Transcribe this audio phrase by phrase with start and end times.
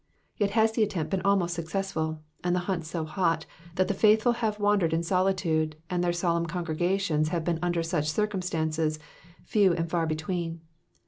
[0.35, 4.31] Yet has the attempt been almost successful, and the hunt so hot, that the faithful
[4.31, 8.97] have wandered in solitude, and their solemn congregations have been, under such circumstances,
[9.45, 10.61] few and far between.